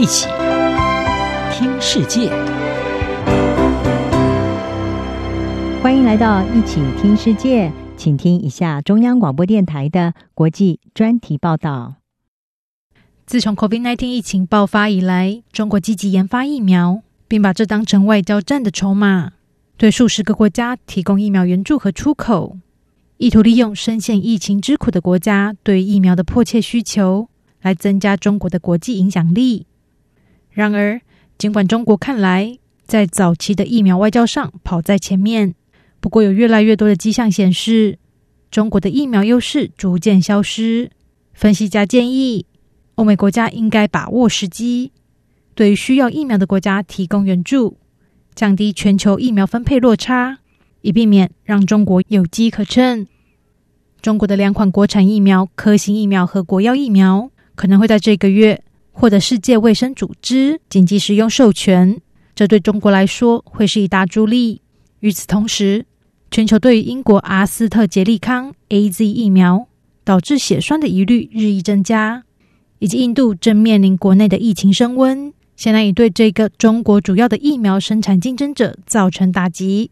[0.00, 0.26] 一起
[1.52, 2.30] 听世界，
[5.82, 11.96] 欢迎来到一起听世界，请听一下中央广播电台的国际专题报道。
[13.26, 19.32] 自从 COVID-19 疫情爆发以来，中国积极研发疫苗，并把这当成外交战的筹码，
[19.76, 22.56] 对数十个国家提供疫苗援助和出口，
[23.18, 27.28] 意图利用深陷疫情之苦的国家对疫苗的迫切需求，
[27.60, 29.66] 来增加中国的国际影响力。
[30.50, 31.00] 然而，
[31.38, 35.54] 尽管中国看来在早期的疫苗外交上跑在前面，
[36.00, 37.98] 不过有越来越多的迹象显示，
[38.50, 40.90] 中国的疫苗优势逐渐消失。
[41.32, 42.44] 分析家建议，
[42.96, 44.92] 欧美国家应该把握时机，
[45.54, 47.78] 对需要疫苗的国家提供援助，
[48.34, 50.38] 降低全球疫苗分配落差，
[50.82, 53.06] 以避免让中国有机可乘。
[54.02, 58.62] 中国的两款国产疫苗——科兴疫苗和国药疫苗，可能会在这个月。
[59.00, 61.98] 获得世界卫生组织紧急使用授权，
[62.34, 64.60] 这对中国来说会是一大助力。
[64.98, 65.86] 与此同时，
[66.30, 69.66] 全球对于英国阿斯特捷利康 （AZ） 疫苗
[70.04, 72.24] 导致血栓的疑虑日益增加，
[72.78, 79.90] 以及印度正面临国内的疫情升温，显然已对这个中国主要的疫苗生产竞争者造成打击。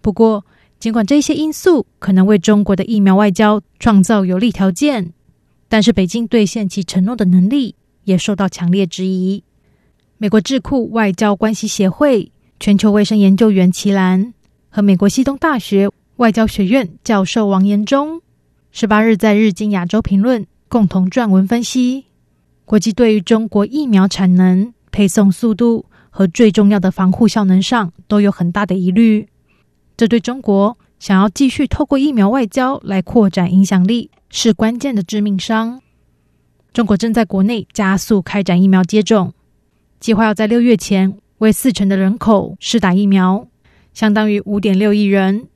[0.00, 0.46] 不过，
[0.78, 5.12] 尽管这些因素可能为中国的疫苗外交创造有利条件，
[5.68, 7.74] 但是北京兑现其承诺的能力，
[8.08, 9.44] 也受到强烈质疑。
[10.16, 14.32] 美国智库外交关系协会全球卫生研究员齐兰
[14.70, 18.22] 和美国西东大学外交学院教授王延忠，
[18.72, 22.06] 十八日在《日经亚洲评论》共同撰文分析，
[22.64, 29.28] 国际对于中国疫苗产能、配送速度和最重要的防护效能上都有很大的疑虑。
[29.96, 35.80] 这对中国想要继续透过疫苗外交来扩展影响力是关键的致命伤。
[36.78, 39.34] 中国正在国内加速开展疫苗接种，
[39.98, 43.48] 计划要在六月前为四成的人口试打疫苗，
[43.92, 45.48] 相当于五点六亿人。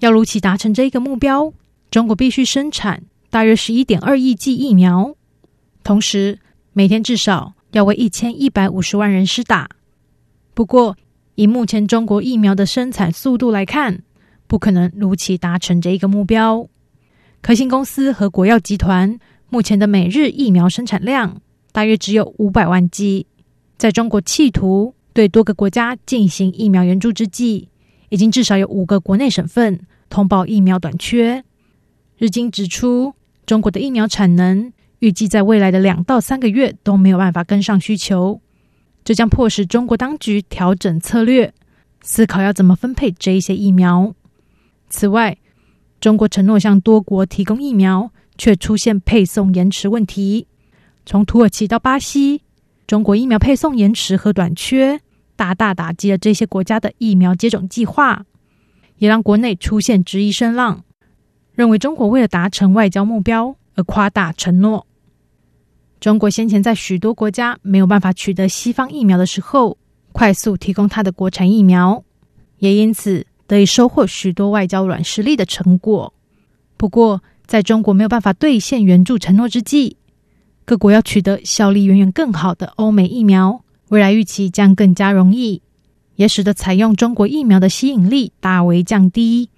[0.00, 1.52] 要如期达成这一个目标，
[1.88, 5.14] 中国必须生产大约十一点二亿剂疫苗，
[5.84, 6.40] 同时
[6.72, 9.68] 每天至少要为一千一百五十万人施打。
[10.52, 10.96] 不过，
[11.36, 14.02] 以目前中国疫苗的生产速度来看，
[14.48, 16.66] 不可能如期达成这一个目标。
[17.40, 19.16] 科兴公司和国药集团。
[19.52, 23.26] 目前的每日疫苗生产量大约只有五百万剂，
[23.76, 27.68] 在中国企图对多个国家进行疫苗援助之际，
[28.10, 31.42] 已经至少有五个国内省份通报疫苗短缺。
[32.16, 33.12] 日经指出，
[33.44, 38.40] 中国的疫苗产能预计在未来的两到三个月都没有办法跟上需求，
[39.02, 41.52] 这将迫使中国当局调整策略，
[42.02, 44.14] 思考要怎么分配这一些疫苗。
[44.88, 45.36] 此外，
[46.00, 48.12] 中国承诺向多国提供疫苗。
[48.40, 50.46] 却出现配送延迟问题。
[51.04, 52.40] 从土耳其到巴西，
[52.86, 54.98] 中国疫苗配送延迟和短缺，
[55.36, 58.24] 大大打击了这些国家的疫苗接种计划，
[58.96, 60.82] 也让国内出现质疑声浪，
[61.52, 64.86] 认为中国为了达成外交目标而夸大承诺。
[66.00, 69.76] 中国先前在许多国家没有办法取得西方疫苗的时候，
[70.12, 72.02] 快速提供它的国产疫苗，
[72.56, 76.14] 也因此得以收获许多外交软实力的成果。
[76.78, 79.96] 不过，在中国没有办法兑现援助承诺之际，
[80.64, 85.60] 各国要取得效力远远更好的欧美疫苗，未来预期将更加容易，
[86.14, 89.50] 也使得采用中国疫苗的吸引力大为降低。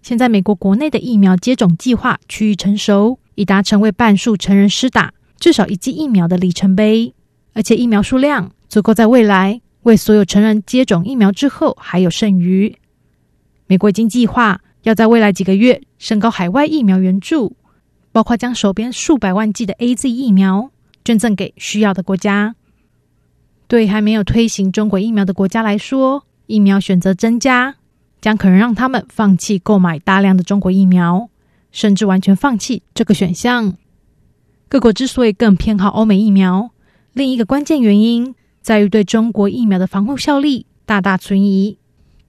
[0.00, 7.12] 现在，美国国内的疫苗接种计划趋于成熟，已达成为半数成人施打至少一剂疫苗的里程碑，
[7.52, 12.76] 而且疫苗数量足够在未来为所有成人接种疫苗之后还有剩余。
[13.66, 14.60] 美国已经计划。
[14.82, 17.56] 要在未来几个月升高海外疫苗援助，
[18.12, 20.70] 包括将手边数百万剂的 AZ 疫苗
[21.04, 22.54] 捐赠给需要的国家。
[23.66, 27.74] 对还没有推行中国疫苗的国家来说，疫苗选择增加
[28.20, 31.28] 将可能让他们放弃购买大量的中国疫苗，
[31.70, 33.74] 甚至完全放弃这个选项。
[34.68, 36.70] 各国之所以更偏好欧美疫苗，
[37.12, 41.76] 另一个关键原因在于对中国疫苗的防护效力大大存疑。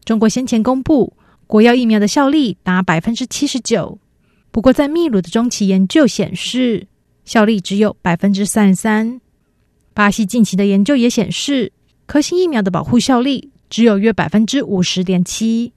[0.04, 1.14] 中国先前公布。
[1.50, 3.98] 国药疫苗的效力达百分之七十九，
[4.52, 6.86] 不过在秘鲁的中期研究显示，
[7.26, 9.20] 效力只有百分之三十三。
[9.96, 11.74] 巴西近期的研究也显示，
[12.06, 15.74] 科兴疫苗的保护效力只有约百分之五十点七。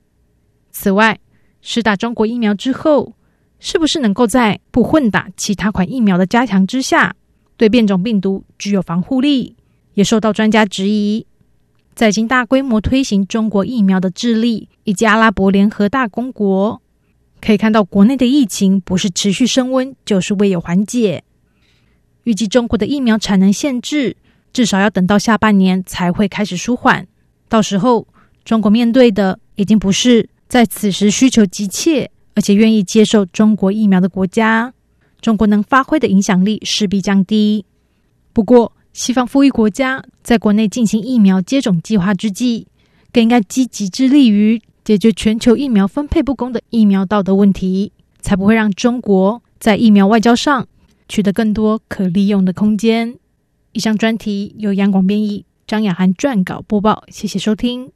[0.73, 1.19] 此外，
[1.63, 3.15] 施打中国疫苗之后，
[3.59, 7.17] 是不是能够在不混打其他款疫苗的加强之下，
[7.57, 9.57] 对变种病毒具有防护力，
[9.95, 11.27] 也受到专家质疑。
[11.95, 16.81] 在已经大规模推行中国疫苗的智利以及阿拉伯联合大公国，
[17.41, 21.23] 可以看到国内的疫情不是持续升温，就是未有缓解。
[22.25, 24.17] 预计中国的疫苗产能限制
[24.53, 27.07] 至少要等到下半年才会开始舒缓。
[27.49, 28.07] 到时候，
[28.45, 34.73] 中国面对的已经不是在此时需求急切，而且愿意接受中国疫苗的国家，
[35.21, 37.65] 中国能发挥的影响力势必降低。
[38.33, 42.67] 不过，西方富裕国家在国内进行疫苗接种计划之际，
[43.13, 50.67] 更应该积极致力于解决全球疫苗分配不公的疫苗道德问题，才不会让中国在疫苗外交上
[51.09, 53.17] 取得更多可利用的空间。
[53.73, 57.91] 以上专题由杨广编译，张雅涵撰稿播报，谢谢收听。